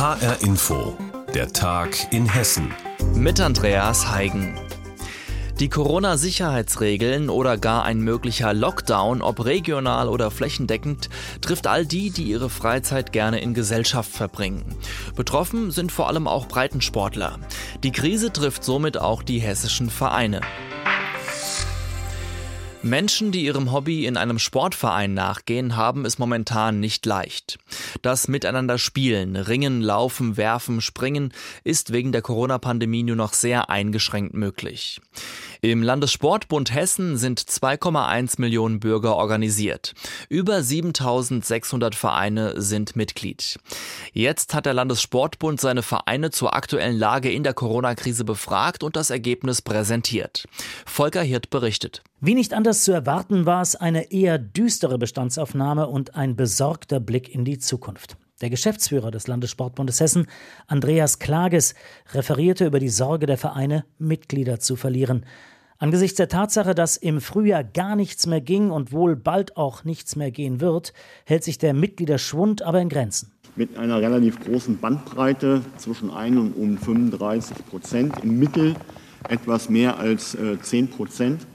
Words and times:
HR 0.00 0.40
Info, 0.40 0.96
der 1.34 1.52
Tag 1.52 2.10
in 2.10 2.24
Hessen. 2.26 2.72
Mit 3.14 3.38
Andreas 3.38 4.10
Heigen. 4.10 4.58
Die 5.58 5.68
Corona-Sicherheitsregeln 5.68 7.28
oder 7.28 7.58
gar 7.58 7.84
ein 7.84 8.00
möglicher 8.00 8.54
Lockdown, 8.54 9.20
ob 9.20 9.44
regional 9.44 10.08
oder 10.08 10.30
flächendeckend, 10.30 11.10
trifft 11.42 11.66
all 11.66 11.84
die, 11.84 12.08
die 12.08 12.22
ihre 12.22 12.48
Freizeit 12.48 13.12
gerne 13.12 13.42
in 13.42 13.52
Gesellschaft 13.52 14.10
verbringen. 14.10 14.64
Betroffen 15.16 15.70
sind 15.70 15.92
vor 15.92 16.08
allem 16.08 16.26
auch 16.26 16.48
Breitensportler. 16.48 17.38
Die 17.84 17.92
Krise 17.92 18.32
trifft 18.32 18.64
somit 18.64 18.96
auch 18.96 19.22
die 19.22 19.40
hessischen 19.40 19.90
Vereine. 19.90 20.40
Menschen, 22.82 23.30
die 23.30 23.44
ihrem 23.44 23.72
Hobby 23.72 24.06
in 24.06 24.16
einem 24.16 24.38
Sportverein 24.38 25.12
nachgehen, 25.12 25.76
haben 25.76 26.06
es 26.06 26.18
momentan 26.18 26.80
nicht 26.80 27.04
leicht. 27.04 27.58
Das 28.00 28.26
Miteinander 28.26 28.78
spielen, 28.78 29.36
ringen, 29.36 29.82
laufen, 29.82 30.38
werfen, 30.38 30.80
springen 30.80 31.34
ist 31.62 31.92
wegen 31.92 32.10
der 32.10 32.22
Corona-Pandemie 32.22 33.02
nur 33.02 33.16
noch 33.16 33.34
sehr 33.34 33.68
eingeschränkt 33.68 34.32
möglich. 34.32 35.00
Im 35.62 35.82
Landessportbund 35.82 36.74
Hessen 36.74 37.18
sind 37.18 37.38
2,1 37.38 38.40
Millionen 38.40 38.80
Bürger 38.80 39.16
organisiert. 39.16 39.92
Über 40.30 40.62
7600 40.62 41.94
Vereine 41.94 42.60
sind 42.62 42.96
Mitglied. 42.96 43.58
Jetzt 44.14 44.54
hat 44.54 44.64
der 44.64 44.72
Landessportbund 44.72 45.60
seine 45.60 45.82
Vereine 45.82 46.30
zur 46.30 46.54
aktuellen 46.54 46.96
Lage 46.96 47.30
in 47.30 47.42
der 47.42 47.52
Corona-Krise 47.52 48.24
befragt 48.24 48.82
und 48.82 48.96
das 48.96 49.10
Ergebnis 49.10 49.60
präsentiert. 49.60 50.46
Volker 50.86 51.22
Hirt 51.22 51.50
berichtet. 51.50 52.02
Wie 52.22 52.34
nicht 52.34 52.54
anders 52.54 52.84
zu 52.84 52.92
erwarten, 52.92 53.44
war 53.44 53.60
es 53.60 53.76
eine 53.76 54.12
eher 54.12 54.38
düstere 54.38 54.96
Bestandsaufnahme 54.96 55.88
und 55.88 56.14
ein 56.14 56.36
besorgter 56.36 57.00
Blick 57.00 57.34
in 57.34 57.44
die 57.44 57.58
Zukunft. 57.58 58.16
Der 58.40 58.48
Geschäftsführer 58.48 59.10
des 59.10 59.26
Landessportbundes 59.26 60.00
Hessen, 60.00 60.26
Andreas 60.66 61.18
Klages, 61.18 61.74
referierte 62.12 62.66
über 62.66 62.78
die 62.78 62.88
Sorge 62.88 63.26
der 63.26 63.36
Vereine, 63.36 63.84
Mitglieder 63.98 64.60
zu 64.60 64.76
verlieren. 64.76 65.26
Angesichts 65.78 66.16
der 66.16 66.28
Tatsache, 66.28 66.74
dass 66.74 66.96
im 66.96 67.20
Frühjahr 67.20 67.64
gar 67.64 67.96
nichts 67.96 68.26
mehr 68.26 68.40
ging 68.40 68.70
und 68.70 68.92
wohl 68.92 69.16
bald 69.16 69.56
auch 69.56 69.84
nichts 69.84 70.16
mehr 70.16 70.30
gehen 70.30 70.60
wird, 70.60 70.92
hält 71.24 71.44
sich 71.44 71.58
der 71.58 71.74
Mitgliederschwund 71.74 72.62
aber 72.62 72.80
in 72.80 72.88
Grenzen. 72.88 73.32
Mit 73.56 73.76
einer 73.76 74.00
relativ 74.00 74.40
großen 74.40 74.78
Bandbreite 74.78 75.62
zwischen 75.76 76.10
1 76.10 76.36
und 76.36 76.52
um 76.52 76.78
35 76.78 77.66
Prozent, 77.66 78.14
im 78.22 78.38
Mittel 78.38 78.74
etwas 79.28 79.68
mehr 79.68 79.98
als 79.98 80.36
10 80.62 80.84
äh, 80.84 80.88
Prozent 80.88 81.46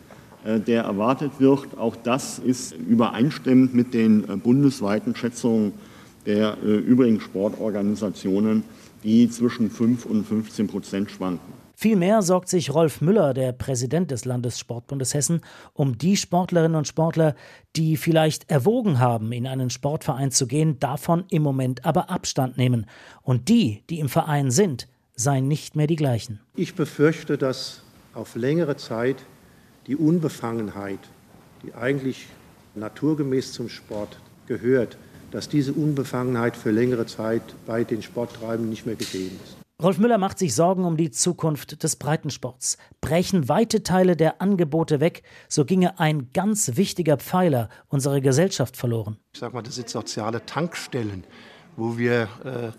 äh, 0.44 0.60
der 0.60 0.84
erwartet 0.84 1.32
wird. 1.40 1.78
Auch 1.78 1.96
das 1.96 2.40
ist 2.40 2.74
übereinstimmend 2.74 3.74
mit 3.74 3.94
den 3.94 4.30
äh, 4.30 4.38
bundesweiten 4.38 5.16
Schätzungen 5.16 5.74
der 6.26 6.58
äh, 6.64 6.76
übrigen 6.78 7.20
Sportorganisationen, 7.20 8.64
die 9.04 9.30
zwischen 9.30 9.70
5 9.70 10.06
und 10.06 10.26
15 10.26 10.68
Prozent 10.68 11.12
schwanken. 11.12 11.54
Vielmehr 11.78 12.22
sorgt 12.22 12.48
sich 12.48 12.74
Rolf 12.74 13.02
Müller, 13.02 13.34
der 13.34 13.52
Präsident 13.52 14.10
des 14.10 14.24
Landessportbundes 14.24 15.14
Hessen, 15.14 15.42
um 15.74 15.98
die 15.98 16.16
Sportlerinnen 16.16 16.78
und 16.78 16.88
Sportler, 16.88 17.36
die 17.76 17.98
vielleicht 17.98 18.50
erwogen 18.50 19.00
haben, 19.00 19.34
in 19.34 19.46
einen 19.46 19.70
Sportverein 19.70 20.32
zu 20.32 20.48
gehen, 20.48 20.80
davon 20.80 21.26
im 21.30 21.44
Moment 21.44 21.86
aber 21.86 22.10
Abstand 22.10 22.58
nehmen. 22.58 22.86
Und 23.22 23.50
die, 23.50 23.84
die 23.90 24.00
im 24.00 24.08
Verein 24.08 24.52
sind, 24.52 24.88
seien 25.16 25.50
nicht 25.50 25.76
mehr 25.76 25.88
die 25.88 25.98
gleichen. 25.98 26.40
Ich 26.56 26.76
befürchte, 26.76 27.38
dass 27.38 27.82
auf 28.14 28.36
längere 28.36 28.78
Zeit 28.78 29.26
die 29.88 29.98
Unbefangenheit, 29.98 31.00
die 31.62 31.74
eigentlich 31.74 32.28
naturgemäß 32.74 33.52
zum 33.52 33.68
Sport 33.68 34.18
gehört, 34.48 34.98
dass 35.36 35.50
diese 35.50 35.74
Unbefangenheit 35.74 36.56
für 36.56 36.72
längere 36.72 37.06
Zeit 37.06 37.42
bei 37.66 37.84
den 37.84 38.02
Sporttreibenden 38.02 38.70
nicht 38.70 38.86
mehr 38.86 38.96
gegeben 38.96 39.38
ist. 39.44 39.58
Rolf 39.84 39.98
Müller 39.98 40.18
macht 40.18 40.40
sich 40.40 40.56
Sorgen 40.56 40.86
um 40.86 40.96
die 40.96 41.12
Zukunft 41.12 41.84
des 41.84 41.98
Breitensports. 41.98 42.78
Brechen 43.02 43.50
weite 43.50 43.84
Teile 43.84 44.16
der 44.16 44.42
Angebote 44.42 45.02
weg, 45.02 45.24
so 45.50 45.66
ginge 45.66 46.00
ein 46.00 46.30
ganz 46.32 46.78
wichtiger 46.78 47.18
Pfeiler 47.18 47.68
unserer 47.90 48.22
Gesellschaft 48.22 48.78
verloren. 48.78 49.18
Ich 49.34 49.42
sage 49.42 49.54
mal, 49.54 49.62
das 49.62 49.76
sind 49.76 49.90
soziale 49.90 50.46
Tankstellen, 50.46 51.26
wo 51.76 51.98
wir 51.98 52.30
äh, 52.46 52.72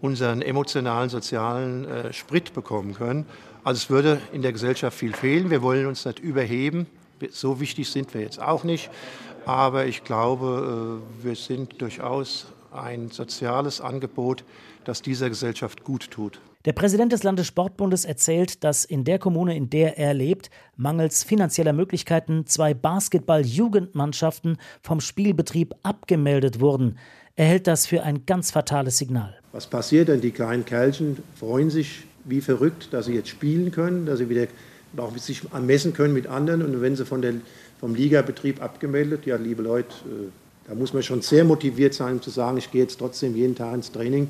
unseren 0.00 0.42
emotionalen, 0.42 1.10
sozialen 1.10 1.84
äh, 1.84 2.12
Sprit 2.12 2.52
bekommen 2.52 2.94
können. 2.94 3.24
Also 3.62 3.78
es 3.78 3.88
würde 3.88 4.20
in 4.32 4.42
der 4.42 4.52
Gesellschaft 4.52 4.98
viel 4.98 5.12
fehlen. 5.12 5.48
Wir 5.48 5.62
wollen 5.62 5.86
uns 5.86 6.04
nicht 6.04 6.18
überheben. 6.18 6.88
So 7.30 7.60
wichtig 7.60 7.88
sind 7.88 8.12
wir 8.14 8.22
jetzt 8.22 8.40
auch 8.40 8.64
nicht. 8.64 8.90
Aber 9.46 9.86
ich 9.86 10.04
glaube, 10.04 11.00
äh, 11.22 11.24
wir 11.24 11.36
sind 11.36 11.80
durchaus 11.80 12.46
ein 12.72 13.10
soziales 13.10 13.80
Angebot, 13.80 14.44
das 14.84 15.02
dieser 15.02 15.28
Gesellschaft 15.28 15.84
gut 15.84 16.10
tut. 16.10 16.40
Der 16.66 16.74
Präsident 16.74 17.10
des 17.10 17.22
Landessportbundes 17.22 18.04
erzählt, 18.04 18.62
dass 18.64 18.84
in 18.84 19.04
der 19.04 19.18
Kommune, 19.18 19.56
in 19.56 19.70
der 19.70 19.96
er 19.96 20.12
lebt, 20.12 20.50
mangels 20.76 21.24
finanzieller 21.24 21.72
Möglichkeiten 21.72 22.44
zwei 22.44 22.74
Basketball-Jugendmannschaften 22.74 24.58
vom 24.82 25.00
Spielbetrieb 25.00 25.74
abgemeldet 25.82 26.60
wurden. 26.60 26.98
Er 27.34 27.46
hält 27.46 27.66
das 27.66 27.86
für 27.86 28.02
ein 28.02 28.26
ganz 28.26 28.50
fatales 28.50 28.98
Signal. 28.98 29.38
Was 29.52 29.66
passiert 29.66 30.08
denn? 30.08 30.20
Die 30.20 30.32
kleinen 30.32 30.66
Kerlchen 30.66 31.16
freuen 31.34 31.70
sich 31.70 32.04
wie 32.24 32.42
verrückt, 32.42 32.88
dass 32.92 33.06
sie 33.06 33.14
jetzt 33.14 33.30
spielen 33.30 33.70
können, 33.70 34.04
dass 34.04 34.18
sie 34.18 34.28
wieder 34.28 34.46
auch 34.98 35.16
sich 35.16 35.42
messen 35.54 35.94
können 35.94 36.12
mit 36.12 36.26
anderen. 36.26 36.62
Und 36.62 36.82
wenn 36.82 36.94
sie 36.94 37.06
von 37.06 37.22
der, 37.22 37.34
vom 37.80 37.94
Ligabetrieb 37.94 38.62
abgemeldet, 38.62 39.24
ja, 39.24 39.36
liebe 39.36 39.62
Leute, 39.62 39.94
äh, 40.04 40.28
da 40.68 40.74
muss 40.74 40.92
man 40.92 41.02
schon 41.02 41.22
sehr 41.22 41.44
motiviert 41.44 41.94
sein, 41.94 42.14
um 42.14 42.22
zu 42.22 42.30
sagen, 42.30 42.58
ich 42.58 42.70
gehe 42.70 42.82
jetzt 42.82 42.98
trotzdem 42.98 43.34
jeden 43.34 43.56
Tag 43.56 43.74
ins 43.74 43.90
Training, 43.90 44.28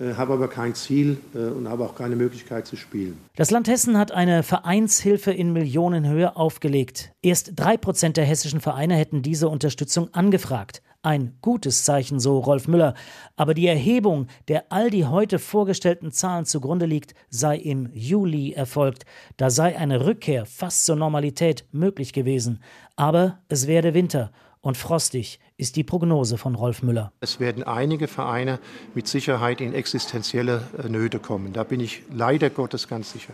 äh, 0.00 0.14
habe 0.14 0.32
aber 0.32 0.48
kein 0.48 0.74
Ziel 0.74 1.16
äh, 1.34 1.38
und 1.38 1.68
habe 1.68 1.84
auch 1.84 1.94
keine 1.94 2.16
Möglichkeit 2.16 2.66
zu 2.66 2.76
spielen. 2.76 3.16
Das 3.36 3.52
Land 3.52 3.68
Hessen 3.68 3.96
hat 3.96 4.10
eine 4.10 4.42
Vereinshilfe 4.42 5.30
in 5.30 5.52
Millionenhöhe 5.52 6.34
aufgelegt. 6.34 7.12
Erst 7.22 7.52
drei 7.54 7.76
Prozent 7.76 8.16
der 8.16 8.24
hessischen 8.24 8.60
Vereine 8.60 8.96
hätten 8.96 9.22
diese 9.22 9.48
Unterstützung 9.48 10.12
angefragt. 10.12 10.82
Ein 11.02 11.38
gutes 11.40 11.84
Zeichen, 11.84 12.20
so 12.20 12.38
Rolf 12.38 12.68
Müller. 12.68 12.94
Aber 13.36 13.54
die 13.54 13.66
Erhebung, 13.66 14.26
der 14.48 14.70
all 14.70 14.90
die 14.90 15.06
heute 15.06 15.38
vorgestellten 15.38 16.12
Zahlen 16.12 16.44
zugrunde 16.44 16.84
liegt, 16.84 17.14
sei 17.30 17.56
im 17.56 17.88
Juli 17.94 18.52
erfolgt. 18.52 19.06
Da 19.38 19.48
sei 19.48 19.78
eine 19.78 20.04
Rückkehr 20.04 20.44
fast 20.44 20.84
zur 20.84 20.96
Normalität 20.96 21.64
möglich 21.72 22.12
gewesen. 22.12 22.62
Aber 22.96 23.38
es 23.48 23.66
werde 23.66 23.94
Winter 23.94 24.30
und 24.60 24.76
frostig 24.76 25.40
ist 25.56 25.76
die 25.76 25.84
Prognose 25.84 26.36
von 26.36 26.54
Rolf 26.54 26.82
Müller. 26.82 27.12
Es 27.20 27.40
werden 27.40 27.62
einige 27.62 28.06
Vereine 28.06 28.58
mit 28.94 29.08
Sicherheit 29.08 29.62
in 29.62 29.72
existenzielle 29.72 30.62
äh, 30.82 30.88
Nöte 30.88 31.18
kommen. 31.18 31.54
Da 31.54 31.64
bin 31.64 31.80
ich 31.80 32.02
leider 32.12 32.50
Gottes 32.50 32.88
ganz 32.88 33.12
sicher. 33.12 33.32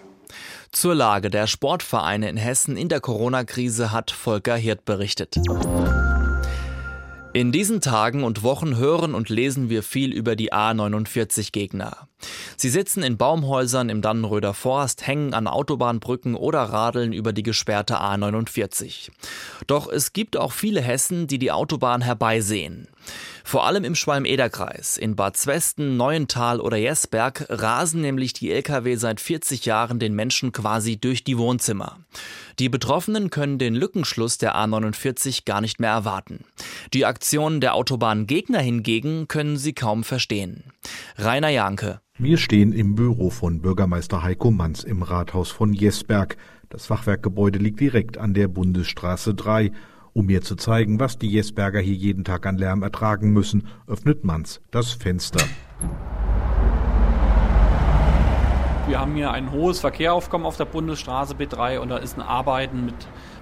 Zur 0.71 0.95
Lage 0.95 1.31
der 1.31 1.47
Sportvereine 1.47 2.29
in 2.29 2.37
Hessen 2.37 2.77
in 2.77 2.89
der 2.89 3.01
Corona-Krise 3.01 3.91
hat 3.91 4.13
Volker 4.13 4.57
Hirt 4.57 4.85
berichtet. 4.85 5.37
In 7.37 7.53
diesen 7.53 7.83
Tagen 7.83 8.25
und 8.25 8.43
Wochen 8.43 8.79
hören 8.79 9.15
und 9.15 9.29
lesen 9.29 9.69
wir 9.69 9.83
viel 9.83 10.11
über 10.11 10.37
die 10.37 10.55
A49-Gegner. 10.55 12.09
Sie 12.57 12.71
sitzen 12.71 13.03
in 13.03 13.19
Baumhäusern 13.19 13.91
im 13.91 14.01
Dannenröder 14.01 14.55
Forst, 14.55 15.07
hängen 15.07 15.35
an 15.35 15.47
Autobahnbrücken 15.47 16.35
oder 16.35 16.61
radeln 16.63 17.13
über 17.13 17.35
die 17.35 17.43
gesperrte 17.43 18.01
A49. 18.01 19.11
Doch 19.67 19.87
es 19.87 20.15
gibt 20.15 20.39
auch 20.39 20.53
viele 20.53 20.81
Hessen, 20.81 21.27
die 21.27 21.39
die 21.39 21.53
Autobahn 21.53 22.01
herbeisehen. 22.01 22.89
Vor 23.45 23.65
allem 23.65 23.85
im 23.85 23.95
Schwalm-Eder-Kreis, 23.95 24.97
in 24.97 25.15
Bad 25.15 25.37
Zwesten, 25.37 25.97
Neuental 25.97 26.61
oder 26.61 26.79
Jesberg 26.79 27.47
rasen 27.49 28.01
nämlich 28.01 28.33
die 28.33 28.51
Lkw 28.51 28.97
seit 28.97 29.21
40 29.21 29.67
Jahren 29.67 30.01
den 30.01 30.15
Menschen 30.15 30.51
quasi 30.51 30.97
durch 30.97 31.23
die 31.23 31.39
Wohnzimmer. 31.39 31.99
Die 32.59 32.69
Betroffenen 32.69 33.31
können 33.31 33.59
den 33.59 33.77
Lückenschluss 33.77 34.39
der 34.39 34.57
A49 34.57 35.45
gar 35.45 35.61
nicht 35.61 35.79
mehr 35.79 35.91
erwarten. 35.91 36.45
Die 36.93 37.05
Aktionen 37.27 37.61
der 37.61 37.75
Autobahngegner 37.75 38.61
hingegen 38.61 39.27
können 39.27 39.57
sie 39.57 39.73
kaum 39.73 40.05
verstehen. 40.05 40.63
Rainer 41.17 41.49
Janke. 41.49 42.01
Wir 42.19 42.39
stehen 42.39 42.73
im 42.73 42.95
Büro 42.95 43.31
von 43.31 43.61
Bürgermeister 43.61 44.23
Heiko 44.23 44.53
Manz 44.53 44.85
im 44.85 45.03
Rathaus 45.03 45.51
von 45.51 45.73
Jesberg. 45.73 46.37
Das 46.69 46.87
Fachwerkgebäude 46.87 47.59
liegt 47.59 47.81
direkt 47.81 48.17
an 48.17 48.33
der 48.33 48.47
Bundesstraße 48.47 49.35
3. 49.35 49.73
Um 50.13 50.27
mir 50.27 50.41
zu 50.43 50.55
zeigen, 50.55 51.01
was 51.01 51.19
die 51.19 51.27
Jesberger 51.27 51.81
hier 51.81 51.97
jeden 51.97 52.23
Tag 52.23 52.47
an 52.47 52.59
Lärm 52.59 52.85
ertragen 52.85 53.33
müssen, 53.33 53.67
öffnet 53.89 54.23
Manz 54.23 54.61
das 54.71 54.93
Fenster. 54.93 55.45
Wir 58.87 59.01
haben 59.01 59.17
hier 59.17 59.33
ein 59.33 59.51
hohes 59.51 59.81
Verkehrsaufkommen 59.81 60.47
auf 60.47 60.59
der 60.59 60.67
Bundesstraße 60.67 61.35
B3 61.35 61.81
und 61.81 61.89
da 61.89 61.97
ist 61.97 62.17
ein 62.17 62.23
Arbeiten 62.23 62.85
mit 62.85 62.95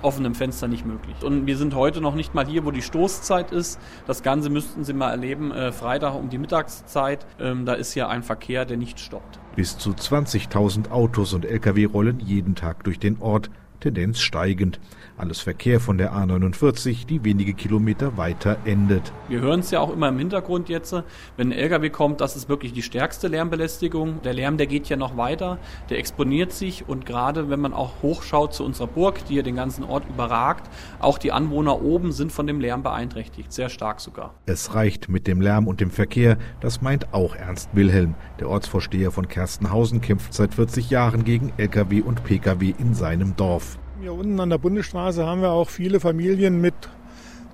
offenem 0.04 0.34
Fenster 0.34 0.68
nicht 0.68 0.84
möglich. 0.86 1.16
Und 1.22 1.46
wir 1.46 1.56
sind 1.56 1.74
heute 1.74 2.00
noch 2.00 2.14
nicht 2.14 2.34
mal 2.34 2.46
hier, 2.46 2.64
wo 2.64 2.70
die 2.70 2.82
Stoßzeit 2.82 3.50
ist. 3.52 3.80
Das 4.06 4.22
Ganze 4.22 4.50
müssten 4.50 4.84
Sie 4.84 4.92
mal 4.92 5.10
erleben, 5.10 5.50
äh, 5.50 5.72
Freitag 5.72 6.14
um 6.14 6.28
die 6.28 6.38
Mittagszeit. 6.38 7.26
Ähm, 7.40 7.64
da 7.66 7.74
ist 7.74 7.92
hier 7.92 8.08
ein 8.08 8.22
Verkehr, 8.22 8.64
der 8.64 8.76
nicht 8.76 9.00
stoppt. 9.00 9.40
Bis 9.56 9.78
zu 9.78 9.90
20.000 9.90 10.90
Autos 10.90 11.32
und 11.32 11.44
Lkw 11.44 11.86
rollen 11.86 12.20
jeden 12.20 12.54
Tag 12.54 12.84
durch 12.84 12.98
den 12.98 13.20
Ort. 13.20 13.50
Tendenz 13.80 14.20
steigend. 14.20 14.80
Alles 15.16 15.40
Verkehr 15.40 15.78
von 15.78 15.96
der 15.96 16.12
A49, 16.12 17.06
die 17.06 17.22
wenige 17.22 17.54
Kilometer 17.54 18.16
weiter 18.16 18.56
endet. 18.64 19.12
Wir 19.28 19.40
hören 19.40 19.60
es 19.60 19.70
ja 19.70 19.78
auch 19.78 19.92
immer 19.92 20.08
im 20.08 20.18
Hintergrund 20.18 20.68
jetzt, 20.68 20.92
wenn 21.36 21.52
ein 21.52 21.52
LKW 21.52 21.90
kommt, 21.90 22.20
das 22.20 22.34
ist 22.34 22.48
wirklich 22.48 22.72
die 22.72 22.82
stärkste 22.82 23.28
Lärmbelästigung. 23.28 24.22
Der 24.22 24.34
Lärm, 24.34 24.56
der 24.56 24.66
geht 24.66 24.88
ja 24.88 24.96
noch 24.96 25.16
weiter, 25.16 25.58
der 25.88 25.98
exponiert 25.98 26.52
sich 26.52 26.88
und 26.88 27.06
gerade 27.06 27.48
wenn 27.48 27.60
man 27.60 27.72
auch 27.72 28.02
hochschaut 28.02 28.54
zu 28.54 28.64
unserer 28.64 28.88
Burg, 28.88 29.24
die 29.26 29.36
ja 29.36 29.42
den 29.42 29.54
ganzen 29.54 29.84
Ort 29.84 30.04
überragt, 30.08 30.68
auch 30.98 31.18
die 31.18 31.30
Anwohner 31.30 31.80
oben 31.80 32.10
sind 32.10 32.32
von 32.32 32.46
dem 32.48 32.60
Lärm 32.60 32.82
beeinträchtigt, 32.82 33.52
sehr 33.52 33.68
stark 33.68 34.00
sogar. 34.00 34.34
Es 34.46 34.74
reicht 34.74 35.08
mit 35.08 35.28
dem 35.28 35.40
Lärm 35.40 35.68
und 35.68 35.80
dem 35.80 35.90
Verkehr, 35.90 36.38
das 36.60 36.82
meint 36.82 37.14
auch 37.14 37.36
Ernst 37.36 37.70
Wilhelm. 37.72 38.14
Der 38.40 38.48
Ortsvorsteher 38.48 39.12
von 39.12 39.28
Kerstenhausen 39.28 40.00
kämpft 40.00 40.34
seit 40.34 40.54
40 40.54 40.90
Jahren 40.90 41.24
gegen 41.24 41.52
Lkw 41.56 42.00
und 42.00 42.24
Pkw 42.24 42.74
in 42.78 42.94
seinem 42.94 43.36
Dorf. 43.36 43.73
Hier 44.04 44.12
unten 44.12 44.38
an 44.38 44.50
der 44.50 44.58
Bundesstraße 44.58 45.24
haben 45.24 45.40
wir 45.40 45.52
auch 45.52 45.70
viele 45.70 45.98
Familien 45.98 46.60
mit 46.60 46.74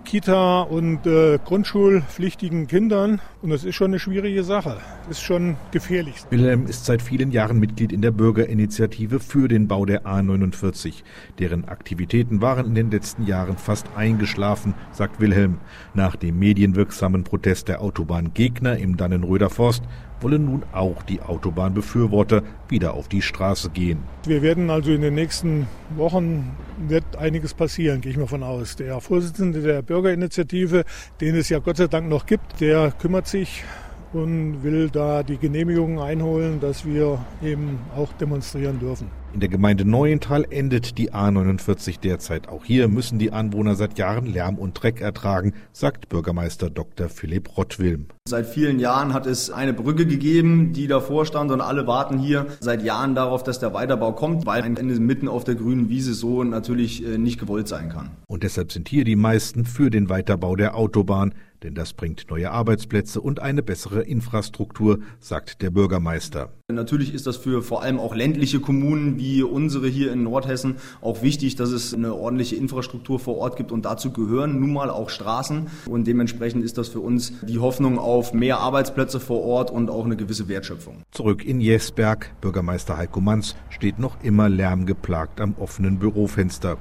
Kita- 0.04 0.62
und 0.62 1.06
äh, 1.06 1.38
Grundschulpflichtigen 1.38 2.66
Kindern. 2.66 3.20
Und 3.40 3.50
das 3.50 3.62
ist 3.62 3.76
schon 3.76 3.92
eine 3.92 4.00
schwierige 4.00 4.42
Sache. 4.42 4.78
Ist 5.08 5.22
schon 5.22 5.54
gefährlich. 5.70 6.16
Wilhelm 6.30 6.66
ist 6.66 6.86
seit 6.86 7.02
vielen 7.02 7.30
Jahren 7.30 7.60
Mitglied 7.60 7.92
in 7.92 8.02
der 8.02 8.10
Bürgerinitiative 8.10 9.20
für 9.20 9.46
den 9.46 9.68
Bau 9.68 9.84
der 9.84 10.06
A49. 10.06 11.04
Deren 11.38 11.66
Aktivitäten 11.66 12.42
waren 12.42 12.66
in 12.66 12.74
den 12.74 12.90
letzten 12.90 13.26
Jahren 13.26 13.56
fast 13.56 13.86
eingeschlafen, 13.94 14.74
sagt 14.90 15.20
Wilhelm. 15.20 15.58
Nach 15.94 16.16
dem 16.16 16.40
medienwirksamen 16.40 17.22
Protest 17.22 17.68
der 17.68 17.80
Autobahngegner 17.80 18.76
im 18.76 18.96
Dannenröder 18.96 19.50
Forst 19.50 19.84
wollen 20.20 20.44
nun 20.44 20.62
auch 20.72 21.02
die 21.02 21.20
Autobahnbefürworter 21.20 22.42
wieder 22.68 22.94
auf 22.94 23.08
die 23.08 23.22
Straße 23.22 23.70
gehen. 23.70 23.98
Wir 24.24 24.42
werden 24.42 24.70
also 24.70 24.92
in 24.92 25.00
den 25.00 25.14
nächsten 25.14 25.66
Wochen 25.96 26.56
wird 26.88 27.16
einiges 27.16 27.54
passieren, 27.54 28.00
gehe 28.00 28.12
ich 28.12 28.18
mal 28.18 28.26
von 28.26 28.42
aus. 28.42 28.76
Der 28.76 29.00
Vorsitzende 29.00 29.60
der 29.62 29.82
Bürgerinitiative, 29.82 30.84
den 31.20 31.34
es 31.36 31.48
ja 31.48 31.58
Gott 31.58 31.76
sei 31.76 31.86
Dank 31.86 32.08
noch 32.08 32.26
gibt, 32.26 32.60
der 32.60 32.92
kümmert 32.92 33.26
sich 33.26 33.64
und 34.12 34.62
will 34.62 34.90
da 34.90 35.22
die 35.22 35.36
Genehmigungen 35.36 35.98
einholen, 35.98 36.60
dass 36.60 36.84
wir 36.84 37.18
eben 37.42 37.78
auch 37.96 38.12
demonstrieren 38.14 38.78
dürfen. 38.78 39.08
In 39.32 39.38
der 39.38 39.48
Gemeinde 39.48 39.84
Neuental 39.84 40.44
endet 40.50 40.98
die 40.98 41.12
A49 41.12 42.00
derzeit. 42.00 42.48
Auch 42.48 42.64
hier 42.64 42.88
müssen 42.88 43.20
die 43.20 43.32
Anwohner 43.32 43.76
seit 43.76 43.96
Jahren 43.96 44.26
Lärm 44.26 44.58
und 44.58 44.82
Dreck 44.82 45.00
ertragen, 45.00 45.54
sagt 45.72 46.08
Bürgermeister 46.08 46.68
Dr. 46.68 47.08
Philipp 47.08 47.56
Rottwilm. 47.56 48.06
Seit 48.28 48.46
vielen 48.46 48.80
Jahren 48.80 49.14
hat 49.14 49.26
es 49.26 49.50
eine 49.50 49.72
Brücke 49.72 50.04
gegeben, 50.04 50.72
die 50.72 50.88
davor 50.88 51.26
stand 51.26 51.52
und 51.52 51.60
alle 51.60 51.86
warten 51.86 52.18
hier 52.18 52.46
seit 52.58 52.82
Jahren 52.82 53.14
darauf, 53.14 53.44
dass 53.44 53.60
der 53.60 53.72
Weiterbau 53.72 54.12
kommt, 54.12 54.46
weil 54.46 54.62
ein 54.62 54.76
Ende 54.76 54.98
mitten 54.98 55.28
auf 55.28 55.44
der 55.44 55.54
grünen 55.54 55.88
Wiese 55.88 56.14
so 56.14 56.42
natürlich 56.42 57.06
äh, 57.06 57.16
nicht 57.16 57.38
gewollt 57.38 57.68
sein 57.68 57.88
kann. 57.88 58.10
Und 58.26 58.42
deshalb 58.42 58.72
sind 58.72 58.88
hier 58.88 59.04
die 59.04 59.16
meisten 59.16 59.64
für 59.64 59.90
den 59.90 60.08
Weiterbau 60.08 60.56
der 60.56 60.76
Autobahn 60.76 61.34
denn 61.62 61.74
das 61.74 61.92
bringt 61.92 62.30
neue 62.30 62.50
Arbeitsplätze 62.50 63.20
und 63.20 63.40
eine 63.40 63.62
bessere 63.62 64.02
Infrastruktur, 64.02 65.00
sagt 65.18 65.62
der 65.62 65.70
Bürgermeister. 65.70 66.52
Natürlich 66.72 67.12
ist 67.12 67.26
das 67.26 67.36
für 67.36 67.62
vor 67.62 67.82
allem 67.82 67.98
auch 67.98 68.14
ländliche 68.14 68.60
Kommunen 68.60 69.18
wie 69.18 69.42
unsere 69.42 69.88
hier 69.88 70.12
in 70.12 70.22
Nordhessen 70.22 70.76
auch 71.00 71.22
wichtig, 71.22 71.56
dass 71.56 71.70
es 71.70 71.92
eine 71.92 72.14
ordentliche 72.14 72.56
Infrastruktur 72.56 73.18
vor 73.18 73.36
Ort 73.36 73.56
gibt 73.56 73.72
und 73.72 73.84
dazu 73.84 74.12
gehören 74.12 74.60
nun 74.60 74.72
mal 74.72 74.90
auch 74.90 75.10
Straßen 75.10 75.68
und 75.86 76.06
dementsprechend 76.06 76.64
ist 76.64 76.78
das 76.78 76.88
für 76.88 77.00
uns 77.00 77.32
die 77.42 77.58
Hoffnung 77.58 77.98
auf 77.98 78.32
mehr 78.32 78.58
Arbeitsplätze 78.58 79.20
vor 79.20 79.42
Ort 79.42 79.70
und 79.70 79.90
auch 79.90 80.04
eine 80.04 80.16
gewisse 80.16 80.48
Wertschöpfung. 80.48 81.02
Zurück 81.10 81.44
in 81.44 81.60
Jesberg, 81.60 82.32
Bürgermeister 82.40 82.96
Heiko 82.96 83.20
Manz 83.20 83.56
steht 83.68 83.98
noch 83.98 84.22
immer 84.22 84.48
lärmgeplagt 84.48 85.40
am 85.40 85.54
offenen 85.58 85.98
Bürofenster. 85.98 86.78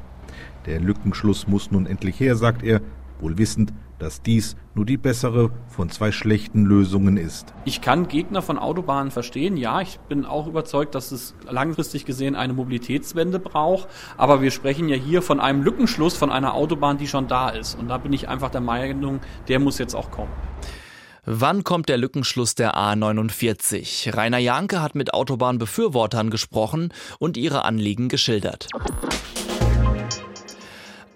Der 0.65 0.79
Lückenschluss 0.79 1.47
muss 1.47 1.71
nun 1.71 1.85
endlich 1.85 2.19
her, 2.19 2.35
sagt 2.35 2.63
er, 2.63 2.81
wohl 3.19 3.37
wissend, 3.37 3.73
dass 3.99 4.21
dies 4.21 4.55
nur 4.73 4.85
die 4.85 4.97
bessere 4.97 5.51
von 5.67 5.89
zwei 5.89 6.11
schlechten 6.11 6.65
Lösungen 6.65 7.17
ist. 7.17 7.53
Ich 7.65 7.81
kann 7.81 8.07
Gegner 8.07 8.41
von 8.41 8.57
Autobahnen 8.57 9.11
verstehen. 9.11 9.57
Ja, 9.57 9.81
ich 9.81 9.99
bin 10.07 10.25
auch 10.25 10.47
überzeugt, 10.47 10.95
dass 10.95 11.11
es 11.11 11.35
langfristig 11.47 12.05
gesehen 12.05 12.35
eine 12.35 12.53
Mobilitätswende 12.53 13.39
braucht. 13.39 13.87
Aber 14.17 14.41
wir 14.41 14.51
sprechen 14.51 14.89
ja 14.89 14.95
hier 14.95 15.21
von 15.21 15.39
einem 15.39 15.61
Lückenschluss 15.61 16.15
von 16.15 16.31
einer 16.31 16.53
Autobahn, 16.53 16.97
die 16.97 17.07
schon 17.07 17.27
da 17.27 17.49
ist. 17.49 17.75
Und 17.75 17.89
da 17.89 17.97
bin 17.97 18.13
ich 18.13 18.27
einfach 18.27 18.49
der 18.49 18.61
Meinung, 18.61 19.19
der 19.47 19.59
muss 19.59 19.77
jetzt 19.77 19.95
auch 19.95 20.09
kommen. 20.11 20.31
Wann 21.25 21.63
kommt 21.63 21.89
der 21.89 21.97
Lückenschluss 21.97 22.55
der 22.55 22.75
A49? 22.75 24.15
Rainer 24.15 24.39
Janke 24.39 24.81
hat 24.81 24.95
mit 24.95 25.13
Autobahnbefürwortern 25.13 26.31
gesprochen 26.31 26.91
und 27.19 27.37
ihre 27.37 27.65
Anliegen 27.65 28.07
geschildert. 28.07 28.67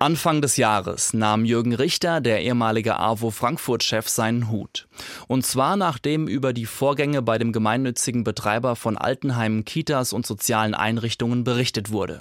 Anfang 0.03 0.41
des 0.41 0.57
Jahres 0.57 1.13
nahm 1.13 1.45
Jürgen 1.45 1.73
Richter, 1.73 2.19
der 2.19 2.41
ehemalige 2.41 2.99
AWO 2.99 3.31
Frankfurt-Chef, 3.31 4.09
seinen 4.09 4.51
Hut. 4.51 4.85
Und 5.29 5.45
zwar 5.45 5.77
nachdem 5.77 6.27
über 6.27 6.51
die 6.51 6.65
Vorgänge 6.65 7.21
bei 7.21 7.37
dem 7.37 7.53
gemeinnützigen 7.53 8.25
Betreiber 8.25 8.75
von 8.75 8.97
Altenheimen, 8.97 9.63
Kitas 9.63 10.11
und 10.11 10.25
sozialen 10.25 10.73
Einrichtungen 10.75 11.45
berichtet 11.45 11.89
wurde. 11.89 12.19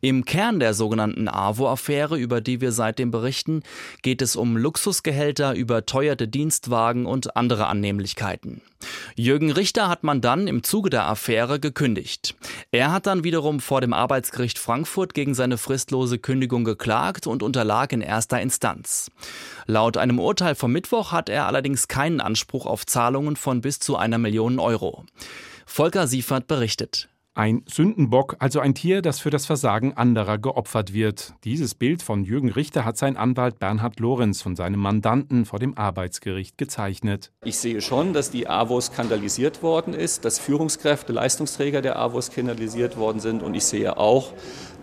Im 0.00 0.24
Kern 0.24 0.60
der 0.60 0.72
sogenannten 0.72 1.26
AWO-Affäre, 1.26 2.16
über 2.16 2.40
die 2.40 2.60
wir 2.60 2.70
seitdem 2.70 3.10
berichten, 3.10 3.64
geht 4.02 4.22
es 4.22 4.36
um 4.36 4.56
Luxusgehälter, 4.56 5.54
überteuerte 5.54 6.28
Dienstwagen 6.28 7.06
und 7.06 7.36
andere 7.36 7.66
Annehmlichkeiten. 7.66 8.60
Jürgen 9.16 9.50
Richter 9.50 9.88
hat 9.88 10.04
man 10.04 10.20
dann 10.20 10.46
im 10.46 10.62
Zuge 10.62 10.90
der 10.90 11.08
Affäre 11.08 11.58
gekündigt. 11.58 12.36
Er 12.70 12.92
hat 12.92 13.06
dann 13.06 13.24
wiederum 13.24 13.58
vor 13.58 13.80
dem 13.80 13.92
Arbeitsgericht 13.92 14.58
Frankfurt 14.58 15.14
gegen 15.14 15.34
seine 15.34 15.58
fristlose 15.58 16.18
Kündigung 16.18 16.62
geklagt 16.64 17.15
und 17.24 17.42
unterlag 17.42 17.92
in 17.92 18.00
erster 18.00 18.40
Instanz. 18.40 19.10
Laut 19.66 19.96
einem 19.96 20.18
Urteil 20.18 20.54
vom 20.56 20.72
Mittwoch 20.72 21.12
hat 21.12 21.28
er 21.28 21.46
allerdings 21.46 21.88
keinen 21.88 22.20
Anspruch 22.20 22.66
auf 22.66 22.84
Zahlungen 22.84 23.36
von 23.36 23.60
bis 23.60 23.78
zu 23.78 23.96
einer 23.96 24.18
Million 24.18 24.58
Euro. 24.58 25.04
Volker 25.64 26.06
Siefert 26.06 26.46
berichtet. 26.46 27.08
Ein 27.38 27.64
Sündenbock, 27.68 28.36
also 28.38 28.60
ein 28.60 28.74
Tier, 28.74 29.02
das 29.02 29.20
für 29.20 29.28
das 29.28 29.44
Versagen 29.44 29.92
anderer 29.92 30.38
geopfert 30.38 30.94
wird. 30.94 31.34
Dieses 31.44 31.74
Bild 31.74 32.00
von 32.00 32.24
Jürgen 32.24 32.48
Richter 32.48 32.86
hat 32.86 32.96
sein 32.96 33.18
Anwalt 33.18 33.58
Bernhard 33.58 34.00
Lorenz 34.00 34.40
von 34.40 34.56
seinem 34.56 34.80
Mandanten 34.80 35.44
vor 35.44 35.58
dem 35.58 35.76
Arbeitsgericht 35.76 36.56
gezeichnet. 36.56 37.32
Ich 37.44 37.58
sehe 37.58 37.82
schon, 37.82 38.14
dass 38.14 38.30
die 38.30 38.48
AWO 38.48 38.80
skandalisiert 38.80 39.62
worden 39.62 39.92
ist, 39.92 40.24
dass 40.24 40.38
Führungskräfte, 40.38 41.12
Leistungsträger 41.12 41.82
der 41.82 41.98
AWO 41.98 42.22
skandalisiert 42.22 42.96
worden 42.96 43.20
sind 43.20 43.42
und 43.42 43.52
ich 43.52 43.66
sehe 43.66 43.98
auch, 43.98 44.32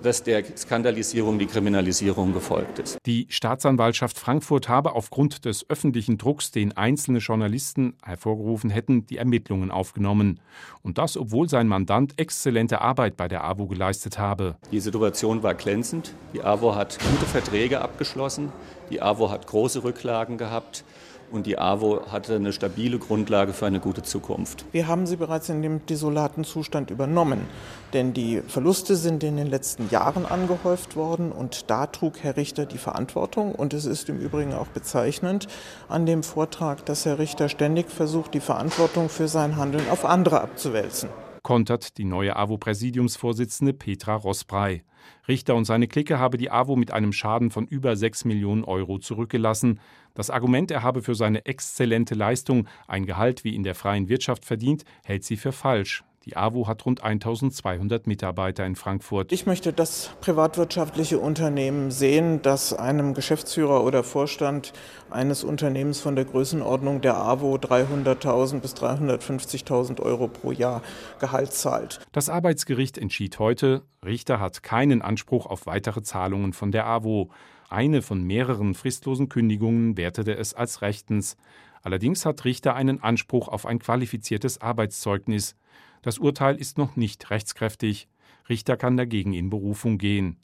dass 0.04 0.24
der 0.24 0.44
Skandalisierung 0.58 1.40
die 1.40 1.46
Kriminalisierung 1.46 2.34
gefolgt 2.34 2.80
ist. 2.80 2.98
Die 3.06 3.26
Staatsanwaltschaft 3.30 4.20
Frankfurt 4.20 4.70
habe 4.70 4.94
aufgrund 4.94 5.46
des 5.46 5.70
öffentlichen 5.70 6.18
Drucks, 6.18 6.52
den 6.52 6.76
einzelne 6.78 7.20
Journalisten 7.20 7.96
hervorgerufen 8.04 8.70
hätten, 8.70 9.06
die 9.08 9.18
Ermittlungen 9.18 9.72
aufgenommen. 9.72 10.40
Und 10.82 10.98
das, 10.98 11.18
obwohl 11.18 11.50
sein 11.50 11.68
Mandant 11.68 12.14
exzellente 12.44 12.82
Arbeit 12.82 13.16
bei 13.16 13.30
der 13.30 13.46
AWO 13.46 13.68
geleistet 13.68 14.20
habe. 14.20 14.56
Die 14.70 14.82
Situation 14.82 15.44
war 15.44 15.54
glänzend. 15.54 16.14
Die 16.34 16.44
AWO 16.44 16.76
hat 16.76 17.00
gute 17.00 17.26
Verträge 17.26 17.80
abgeschlossen. 17.80 18.52
Die 18.90 19.02
AWO 19.02 19.32
hat 19.32 19.48
große 19.48 19.86
Rücklagen 19.86 20.38
gehabt 20.38 20.84
und 21.32 21.48
die 21.48 21.58
AWO 21.58 22.02
hatte 22.12 22.36
eine 22.36 22.52
stabile 22.52 23.00
Grundlage 23.00 23.54
für 23.54 23.66
eine 23.66 23.80
gute 23.80 24.04
Zukunft. 24.04 24.66
Wir 24.74 24.90
haben 24.90 25.08
sie 25.08 25.16
bereits 25.16 25.48
in 25.48 25.62
dem 25.62 25.86
desolaten 25.86 26.44
Zustand 26.44 26.92
übernommen, 26.92 27.48
denn 27.94 28.12
die 28.12 28.42
Verluste 28.46 28.98
sind 28.98 29.24
in 29.24 29.38
den 29.38 29.48
letzten 29.48 29.90
Jahren 29.90 30.26
angehäuft 30.26 30.98
worden 30.98 31.32
und 31.32 31.70
da 31.70 31.88
trug 31.88 32.16
Herr 32.24 32.36
Richter 32.36 32.66
die 32.66 32.78
Verantwortung 32.78 33.56
und 33.56 33.74
es 33.74 33.86
ist 33.86 34.10
im 34.10 34.20
Übrigen 34.20 34.54
auch 34.54 34.68
bezeichnend 34.68 35.48
an 35.88 36.06
dem 36.06 36.24
Vortrag, 36.24 36.86
dass 36.86 37.06
Herr 37.06 37.20
Richter 37.20 37.48
ständig 37.48 37.90
versucht, 37.90 38.34
die 38.34 38.42
Verantwortung 38.42 39.08
für 39.08 39.30
sein 39.30 39.56
Handeln 39.56 39.90
auf 39.90 40.04
andere 40.04 40.42
abzuwälzen 40.42 41.08
kontert 41.44 41.98
die 41.98 42.06
neue 42.06 42.36
AWO-Präsidiumsvorsitzende 42.36 43.74
Petra 43.74 44.16
Rossbrei. 44.16 44.84
Richter 45.28 45.56
und 45.56 45.66
seine 45.66 45.88
Clique 45.88 46.18
habe 46.18 46.38
die 46.38 46.50
AWO 46.50 46.76
mit 46.76 46.92
einem 46.92 47.14
Schaden 47.14 47.52
von 47.52 47.68
über 47.68 47.96
6 47.96 48.26
Millionen 48.26 48.64
Euro 48.64 48.98
zurückgelassen. 48.98 49.80
Das 50.14 50.30
Argument, 50.30 50.72
er 50.72 50.84
habe 50.84 51.02
für 51.02 51.16
seine 51.16 51.46
exzellente 51.46 52.16
Leistung 52.16 52.68
ein 52.88 53.06
Gehalt 53.06 53.44
wie 53.44 53.56
in 53.56 53.64
der 53.64 53.76
freien 53.76 54.10
Wirtschaft 54.10 54.46
verdient, 54.46 54.86
hält 55.04 55.24
sie 55.24 55.38
für 55.38 55.52
falsch. 55.52 56.04
Die 56.26 56.38
AWO 56.38 56.68
hat 56.68 56.86
rund 56.86 57.04
1200 57.04 58.08
Mitarbeiter 58.08 58.66
in 58.66 58.78
Frankfurt. 58.78 59.34
Ich 59.34 59.46
möchte 59.46 59.74
das 59.74 60.12
privatwirtschaftliche 60.22 61.20
Unternehmen 61.20 61.92
sehen, 61.92 62.42
das 62.42 62.72
einem 62.72 63.14
Geschäftsführer 63.14 63.84
oder 63.84 64.06
Vorstand 64.06 64.72
eines 65.10 65.44
Unternehmens 65.44 66.00
von 66.00 66.16
der 66.16 66.24
Größenordnung 66.24 67.02
der 67.02 67.18
AWO 67.18 67.56
300.000 67.56 68.62
bis 68.62 68.74
350.000 68.74 70.00
Euro 70.00 70.30
pro 70.30 70.54
Jahr 70.54 70.82
Gehalt 71.20 71.52
zahlt. 71.52 72.00
Das 72.14 72.30
Arbeitsgericht 72.30 72.98
entschied 72.98 73.38
heute, 73.40 73.82
Richter 74.06 74.40
hat 74.40 74.64
keinen 74.64 75.02
Anspruch 75.02 75.46
auf 75.46 75.66
weitere 75.66 76.04
Zahlungen 76.04 76.54
von 76.54 76.72
der 76.72 76.86
AWO. 76.86 77.32
Eine 77.70 78.02
von 78.02 78.24
mehreren 78.24 78.76
fristlosen 78.76 79.28
Kündigungen 79.28 79.98
wertete 79.98 80.38
es 80.38 80.54
als 80.54 80.82
rechtens. 80.82 81.36
Allerdings 81.82 82.26
hat 82.26 82.46
Richter 82.46 82.76
einen 82.76 83.04
Anspruch 83.04 83.50
auf 83.50 83.66
ein 83.66 83.80
qualifiziertes 83.80 84.62
Arbeitszeugnis. 84.62 85.58
Das 86.04 86.20
Urteil 86.20 86.58
ist 86.58 86.78
noch 86.78 86.96
nicht 86.96 87.32
rechtskräftig. 87.32 88.08
Richter 88.48 88.78
kann 88.78 88.98
dagegen 88.98 89.34
in 89.34 89.50
Berufung 89.50 89.98
gehen. 89.98 90.38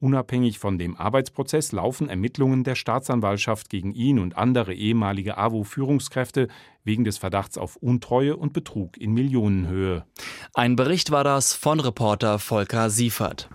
Unabhängig 0.00 0.60
von 0.60 0.78
dem 0.78 0.96
Arbeitsprozess 0.96 1.72
laufen 1.72 2.08
Ermittlungen 2.08 2.62
der 2.62 2.76
Staatsanwaltschaft 2.76 3.68
gegen 3.68 3.92
ihn 3.92 4.20
und 4.20 4.36
andere 4.36 4.72
ehemalige 4.72 5.36
AWO-Führungskräfte 5.38 6.46
wegen 6.84 7.02
des 7.02 7.18
Verdachts 7.18 7.58
auf 7.58 7.74
Untreue 7.74 8.36
und 8.36 8.52
Betrug 8.52 8.96
in 8.96 9.12
Millionenhöhe. 9.12 10.04
Ein 10.54 10.76
Bericht 10.76 11.10
war 11.10 11.24
das 11.24 11.52
von 11.52 11.80
Reporter 11.80 12.38
Volker 12.38 12.90
Siefert. 12.90 13.50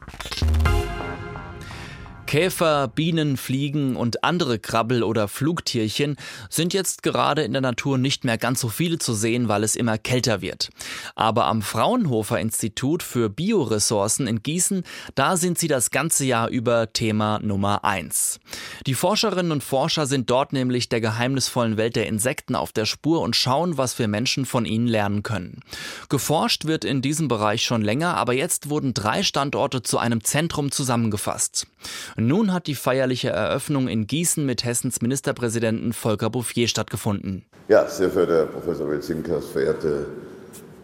Käfer, 2.34 2.88
Bienen, 2.88 3.38
Fliegen 3.38 3.96
und 3.96 4.24
andere 4.24 4.58
Krabbel- 4.58 5.04
oder 5.04 5.28
Flugtierchen 5.28 6.16
sind 6.50 6.74
jetzt 6.74 7.04
gerade 7.04 7.44
in 7.44 7.52
der 7.52 7.62
Natur 7.62 8.00
nicht 8.00 8.24
mehr 8.24 8.40
ganz 8.40 8.60
so 8.60 8.70
viele 8.70 8.98
zu 8.98 9.14
sehen, 9.14 9.50
weil 9.50 9.64
es 9.64 9.76
immer 9.76 10.00
kälter 10.00 10.42
wird. 10.42 10.72
Aber 11.14 11.46
am 11.46 11.62
Fraunhofer 11.62 12.40
Institut 12.40 13.04
für 13.04 13.30
Bioressourcen 13.30 14.26
in 14.26 14.42
Gießen, 14.42 14.82
da 15.14 15.38
sind 15.38 15.60
sie 15.60 15.68
das 15.68 15.92
ganze 15.92 16.26
Jahr 16.26 16.50
über 16.50 16.92
Thema 16.92 17.38
Nummer 17.38 17.84
eins. 17.84 18.40
Die 18.88 18.96
Forscherinnen 18.96 19.52
und 19.52 19.64
Forscher 19.64 20.08
sind 20.08 20.32
dort 20.32 20.54
nämlich 20.54 20.90
der 20.90 21.02
geheimnisvollen 21.02 21.78
Welt 21.78 21.96
der 21.96 22.08
Insekten 22.08 22.56
auf 22.56 22.72
der 22.72 22.88
Spur 22.88 23.22
und 23.22 23.36
schauen, 23.36 23.78
was 23.78 24.00
wir 24.00 24.08
Menschen 24.08 24.48
von 24.48 24.66
ihnen 24.66 24.88
lernen 24.88 25.22
können. 25.22 25.60
Geforscht 26.10 26.66
wird 26.66 26.84
in 26.84 27.04
diesem 27.04 27.28
Bereich 27.28 27.64
schon 27.64 27.84
länger, 27.84 28.18
aber 28.18 28.34
jetzt 28.34 28.72
wurden 28.72 28.96
drei 28.96 29.22
Standorte 29.22 29.84
zu 29.84 30.00
einem 30.00 30.24
Zentrum 30.24 30.72
zusammengefasst. 30.72 31.68
Nun 32.28 32.54
hat 32.54 32.68
die 32.68 32.76
feierliche 32.76 33.32
Eröffnung 33.32 33.90
in 33.90 34.08
Gießen 34.08 34.46
mit 34.46 34.64
Hessens 34.64 35.02
Ministerpräsidenten 35.02 35.92
Volker 35.92 36.30
Bouffier 36.30 36.70
stattgefunden. 36.70 37.44
Ja, 37.68 37.86
sehr 37.88 38.10
verehrter 38.10 38.38
Herr 38.38 38.46
Professor 38.46 38.90
Welzinkers, 38.90 39.48
verehrte 39.48 40.06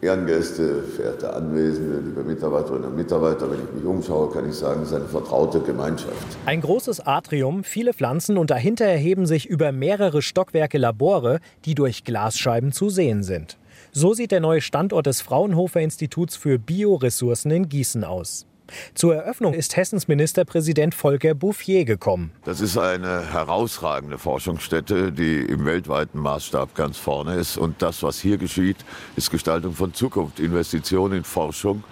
Ehrengäste, 0.01 0.83
verehrte 0.83 1.33
Anwesende, 1.33 1.99
liebe 1.99 2.23
Mitarbeiterinnen 2.23 2.89
und 2.89 2.95
Mitarbeiter, 2.97 3.49
wenn 3.49 3.59
ich 3.59 3.73
mich 3.73 3.85
umschaue, 3.85 4.29
kann 4.31 4.49
ich 4.49 4.55
sagen, 4.55 4.81
es 4.81 4.89
ist 4.89 4.95
eine 4.95 5.05
vertraute 5.05 5.61
Gemeinschaft. 5.61 6.13
Ein 6.45 6.59
großes 6.59 7.05
Atrium, 7.07 7.63
viele 7.63 7.93
Pflanzen 7.93 8.37
und 8.37 8.49
dahinter 8.49 8.85
erheben 8.85 9.25
sich 9.25 9.45
über 9.45 9.71
mehrere 9.71 10.21
Stockwerke 10.21 10.77
Labore, 10.77 11.39
die 11.63 11.75
durch 11.75 12.03
Glasscheiben 12.03 12.73
zu 12.73 12.89
sehen 12.89 13.23
sind. 13.23 13.57
So 13.93 14.13
sieht 14.13 14.31
der 14.31 14.41
neue 14.41 14.61
Standort 14.61 15.05
des 15.05 15.21
Fraunhofer 15.21 15.79
Instituts 15.79 16.35
für 16.35 16.59
Bioressourcen 16.59 17.51
in 17.51 17.69
Gießen 17.69 18.03
aus. 18.03 18.45
Zur 18.93 19.15
Eröffnung 19.15 19.53
ist 19.53 19.75
Hessens 19.75 20.07
Ministerpräsident 20.07 20.95
Volker 20.95 21.33
Bouffier 21.33 21.85
gekommen. 21.85 22.31
Das 22.45 22.61
ist 22.61 22.77
eine 22.77 23.31
herausragende 23.31 24.17
Forschungsstätte, 24.17 25.11
die 25.11 25.39
im 25.39 25.65
weltweiten 25.65 26.19
Maßstab 26.19 26.75
ganz 26.75 26.97
vorne 26.97 27.35
ist. 27.35 27.57
Und 27.57 27.81
das, 27.81 28.03
was 28.03 28.19
hier 28.19 28.37
geschieht, 28.37 28.77
ist 29.15 29.31
Gestaltung 29.31 29.73
von 29.73 29.93
Zukunft. 29.93 30.39
Investitionen 30.39 31.17
in 31.19 31.23
Forschung 31.23 31.83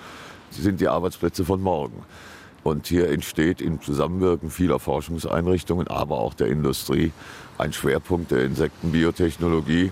sind 0.51 0.81
die 0.81 0.88
Arbeitsplätze 0.88 1.46
von 1.46 1.62
morgen. 1.62 2.03
Und 2.63 2.88
hier 2.88 3.10
entsteht 3.10 3.62
im 3.62 3.81
Zusammenwirken 3.81 4.50
vieler 4.50 4.79
Forschungseinrichtungen, 4.79 5.88
aber 5.88 6.19
auch 6.19 6.34
der 6.34 6.48
Industrie, 6.48 7.12
ein 7.57 7.72
Schwerpunkt 7.72 8.31
der 8.31 8.43
Insektenbiotechnologie. 8.43 9.91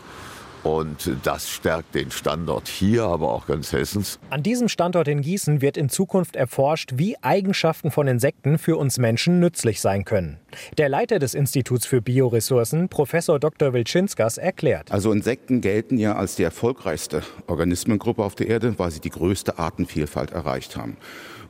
Und 0.65 1.11
das 1.21 1.47
stärkt 1.47 1.93
den 1.93 2.09
Standort 2.09 2.67
hier, 2.67 3.03
aber 3.03 3.31
auch 3.31 3.45
ganz 3.45 3.71
Hessens. 3.71 4.17
An 4.31 4.41
diesem 4.41 4.67
Standort 4.67 5.07
in 5.07 5.21
Gießen 5.21 5.61
wird 5.61 5.77
in 5.77 5.89
Zukunft 5.89 6.35
erforscht, 6.35 6.93
wie 6.95 7.15
Eigenschaften 7.21 7.91
von 7.91 8.07
Insekten 8.07 8.57
für 8.57 8.75
uns 8.75 8.97
Menschen 8.97 9.39
nützlich 9.39 9.79
sein 9.79 10.05
können. 10.05 10.39
Der 10.79 10.89
Leiter 10.89 11.19
des 11.19 11.35
Instituts 11.35 11.85
für 11.85 12.01
Bioressourcen, 12.01 12.89
Professor 12.89 13.39
Dr. 13.39 13.73
Wilczynskas, 13.73 14.39
erklärt. 14.39 14.91
Also 14.91 15.11
Insekten 15.11 15.61
gelten 15.61 15.99
ja 15.99 16.15
als 16.15 16.35
die 16.35 16.43
erfolgreichste 16.43 17.21
Organismengruppe 17.45 18.23
auf 18.23 18.33
der 18.33 18.47
Erde, 18.47 18.73
weil 18.79 18.89
sie 18.89 19.01
die 19.01 19.11
größte 19.11 19.59
Artenvielfalt 19.59 20.31
erreicht 20.31 20.75
haben. 20.77 20.97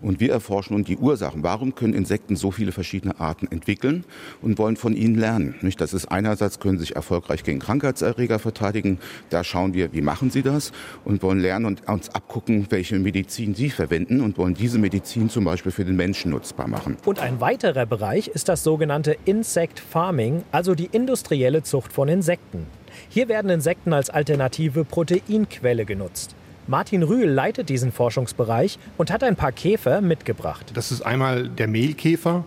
Und 0.02 0.20
wir 0.20 0.32
erforschen 0.32 0.76
nun 0.76 0.84
die 0.84 0.98
Ursachen. 0.98 1.42
Warum 1.44 1.74
können 1.74 1.94
Insekten 1.94 2.36
so 2.36 2.52
viele 2.52 2.72
verschiedene 2.72 3.20
Arten 3.20 3.48
entwickeln 3.52 4.04
und 4.42 4.58
wollen 4.58 4.78
von 4.78 4.96
ihnen 4.96 5.16
lernen? 5.16 5.56
Nicht? 5.62 5.82
Das 5.82 5.94
ist 5.94 6.06
einerseits 6.08 6.60
können 6.60 6.78
sie 6.78 6.86
sich 6.86 6.96
erfolgreich 6.96 7.44
gegen 7.44 7.60
Krankheitserreger 7.60 8.40
verteidigen. 8.40 9.00
Da 9.30 9.44
schauen 9.44 9.74
wir, 9.74 9.94
wie 9.94 10.02
machen 10.02 10.30
sie 10.32 10.42
das 10.42 10.72
und 11.04 11.24
wollen 11.24 11.40
lernen 11.40 11.66
und 11.66 11.88
uns 11.88 12.10
abgucken, 12.10 12.68
welche 12.70 12.98
Medizin 13.00 13.56
sie 13.56 13.70
verwenden 13.70 14.22
und 14.22 14.38
wollen 14.38 14.54
diese 14.54 14.80
Medizin 14.80 15.30
zum 15.30 15.46
Beispiel 15.46 15.72
für 15.72 15.86
den 15.86 15.96
Menschen 15.96 16.32
nutzbar 16.32 16.68
machen. 16.68 16.98
Und 17.06 17.20
ein 17.20 17.42
weiterer 17.42 17.86
Bereich 17.86 18.28
ist 18.28 18.50
das 18.50 18.64
sogenannte 18.64 19.18
Insect 19.26 19.80
Farming, 19.80 20.44
also 20.52 20.76
die 20.76 20.90
industrielle 20.92 21.64
Zucht 21.64 21.94
von 21.94 22.08
Insekten. 22.08 22.68
Hier 23.10 23.28
werden 23.28 23.50
Insekten 23.50 23.94
als 23.94 24.10
alternative 24.10 24.86
Proteinquelle 24.86 25.86
genutzt. 25.86 26.36
Martin 26.68 27.04
Rühl 27.04 27.30
leitet 27.30 27.70
diesen 27.70 27.92
Forschungsbereich 27.92 28.80
und 28.98 29.12
hat 29.12 29.24
ein 29.24 29.36
paar 29.36 29.52
Käfer 29.52 30.02
mitgebracht. 30.02 30.72
Das 30.74 30.92
ist 30.92 31.02
einmal 31.02 31.48
der 31.48 31.68
Mehlkäfer, 31.68 32.44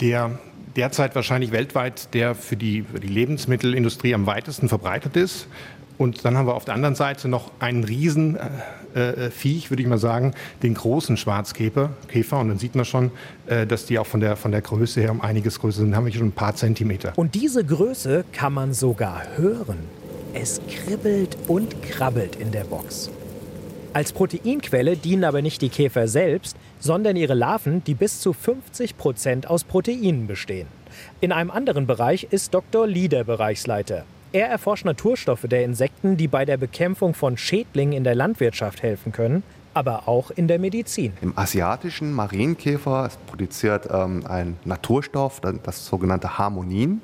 der 0.00 0.38
derzeit 0.76 1.14
wahrscheinlich 1.14 1.52
weltweit 1.52 2.14
der 2.14 2.34
für 2.34 2.56
die, 2.56 2.82
für 2.82 3.00
die 3.00 3.08
Lebensmittelindustrie 3.08 4.14
am 4.14 4.26
weitesten 4.26 4.68
verbreitet 4.68 5.16
ist. 5.16 5.48
Und 6.02 6.24
dann 6.24 6.36
haben 6.36 6.48
wir 6.48 6.54
auf 6.54 6.64
der 6.64 6.74
anderen 6.74 6.96
Seite 6.96 7.28
noch 7.28 7.52
einen 7.60 7.84
riesen 7.84 8.36
äh, 8.94 9.26
äh, 9.26 9.30
Viech, 9.30 9.70
würde 9.70 9.84
ich 9.84 9.88
mal 9.88 9.98
sagen, 9.98 10.34
den 10.64 10.74
großen 10.74 11.16
Schwarzkäfer. 11.16 11.90
Käfer. 12.08 12.40
Und 12.40 12.48
dann 12.48 12.58
sieht 12.58 12.74
man 12.74 12.84
schon, 12.84 13.12
äh, 13.46 13.68
dass 13.68 13.86
die 13.86 14.00
auch 14.00 14.06
von 14.06 14.18
der, 14.18 14.34
von 14.34 14.50
der 14.50 14.62
Größe 14.62 15.00
her 15.00 15.12
um 15.12 15.20
einiges 15.20 15.60
größer 15.60 15.78
sind. 15.78 15.90
Dann 15.90 15.98
haben 15.98 16.06
wir 16.06 16.12
schon 16.12 16.26
ein 16.26 16.32
paar 16.32 16.56
Zentimeter. 16.56 17.12
Und 17.14 17.36
diese 17.36 17.64
Größe 17.64 18.24
kann 18.32 18.52
man 18.52 18.74
sogar 18.74 19.22
hören. 19.36 19.78
Es 20.34 20.60
kribbelt 20.68 21.36
und 21.46 21.80
krabbelt 21.82 22.34
in 22.34 22.50
der 22.50 22.64
Box. 22.64 23.08
Als 23.92 24.12
Proteinquelle 24.12 24.96
dienen 24.96 25.22
aber 25.22 25.40
nicht 25.40 25.62
die 25.62 25.68
Käfer 25.68 26.08
selbst, 26.08 26.56
sondern 26.80 27.14
ihre 27.14 27.34
Larven, 27.34 27.84
die 27.84 27.94
bis 27.94 28.20
zu 28.20 28.32
50 28.32 28.96
Prozent 28.96 29.48
aus 29.48 29.62
Proteinen 29.62 30.26
bestehen. 30.26 30.66
In 31.20 31.30
einem 31.30 31.52
anderen 31.52 31.86
Bereich 31.86 32.26
ist 32.30 32.54
Dr. 32.54 32.88
Lee 32.88 33.06
der 33.06 33.22
Bereichsleiter. 33.22 34.04
Er 34.34 34.48
erforscht 34.48 34.86
Naturstoffe 34.86 35.44
der 35.44 35.62
Insekten, 35.62 36.16
die 36.16 36.26
bei 36.26 36.46
der 36.46 36.56
Bekämpfung 36.56 37.12
von 37.12 37.36
Schädlingen 37.36 37.92
in 37.92 38.02
der 38.02 38.14
Landwirtschaft 38.14 38.82
helfen 38.82 39.12
können, 39.12 39.42
aber 39.74 40.08
auch 40.08 40.30
in 40.30 40.48
der 40.48 40.58
Medizin. 40.58 41.12
Im 41.20 41.36
asiatischen 41.36 42.12
Marienkäfer 42.14 43.10
produziert 43.26 43.90
ähm, 43.92 44.24
ein 44.26 44.56
Naturstoff, 44.64 45.42
das 45.62 45.84
sogenannte 45.84 46.38
Harmonin. 46.38 47.02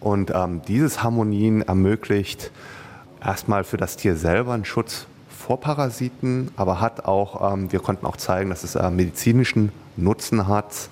Und 0.00 0.32
ähm, 0.34 0.62
dieses 0.66 1.02
Harmonin 1.02 1.60
ermöglicht 1.60 2.50
erstmal 3.22 3.62
für 3.62 3.76
das 3.76 3.98
Tier 3.98 4.16
selber 4.16 4.54
einen 4.54 4.64
Schutz 4.64 5.06
vor 5.28 5.60
Parasiten, 5.60 6.50
aber 6.56 6.80
hat 6.80 7.04
auch, 7.04 7.52
ähm, 7.52 7.70
wir 7.70 7.80
konnten 7.80 8.06
auch 8.06 8.16
zeigen, 8.16 8.48
dass 8.48 8.64
es 8.64 8.76
äh, 8.76 8.90
medizinischen 8.90 9.72
Nutzen 9.98 10.48
hat, 10.48 10.88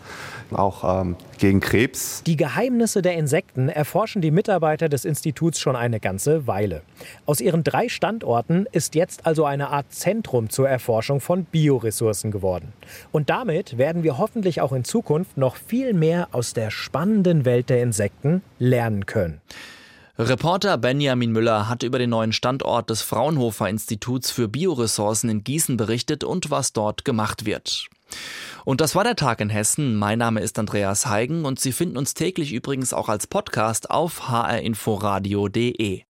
auch 0.56 1.02
ähm, 1.02 1.16
gegen 1.38 1.60
Krebs. 1.60 2.22
Die 2.26 2.36
Geheimnisse 2.36 3.02
der 3.02 3.14
Insekten 3.14 3.68
erforschen 3.68 4.22
die 4.22 4.30
Mitarbeiter 4.30 4.88
des 4.88 5.04
Instituts 5.04 5.60
schon 5.60 5.76
eine 5.76 6.00
ganze 6.00 6.46
Weile. 6.46 6.82
Aus 7.26 7.40
ihren 7.40 7.64
drei 7.64 7.88
Standorten 7.88 8.66
ist 8.72 8.94
jetzt 8.94 9.26
also 9.26 9.44
eine 9.44 9.70
Art 9.70 9.92
Zentrum 9.92 10.50
zur 10.50 10.68
Erforschung 10.68 11.20
von 11.20 11.44
Bioressourcen 11.44 12.30
geworden. 12.30 12.72
Und 13.12 13.30
damit 13.30 13.78
werden 13.78 14.02
wir 14.02 14.18
hoffentlich 14.18 14.60
auch 14.60 14.72
in 14.72 14.84
Zukunft 14.84 15.36
noch 15.36 15.56
viel 15.56 15.92
mehr 15.92 16.28
aus 16.32 16.54
der 16.54 16.70
spannenden 16.70 17.44
Welt 17.44 17.70
der 17.70 17.82
Insekten 17.82 18.42
lernen 18.58 19.06
können. 19.06 19.40
Reporter 20.20 20.78
Benjamin 20.78 21.30
Müller 21.30 21.68
hat 21.68 21.84
über 21.84 22.00
den 22.00 22.10
neuen 22.10 22.32
Standort 22.32 22.90
des 22.90 23.02
Fraunhofer 23.02 23.68
Instituts 23.68 24.32
für 24.32 24.48
Bioressourcen 24.48 25.30
in 25.30 25.44
Gießen 25.44 25.76
berichtet 25.76 26.24
und 26.24 26.50
was 26.50 26.72
dort 26.72 27.04
gemacht 27.04 27.46
wird. 27.46 27.88
Und 28.64 28.80
das 28.80 28.94
war 28.94 29.04
der 29.04 29.16
Tag 29.16 29.40
in 29.40 29.50
Hessen. 29.50 29.96
Mein 29.96 30.18
Name 30.18 30.40
ist 30.40 30.58
Andreas 30.58 31.06
Heigen 31.06 31.44
und 31.44 31.58
Sie 31.60 31.72
finden 31.72 31.96
uns 31.96 32.14
täglich 32.14 32.52
übrigens 32.52 32.92
auch 32.92 33.08
als 33.08 33.26
Podcast 33.26 33.90
auf 33.90 34.28
hrinforadio.de. 34.28 36.02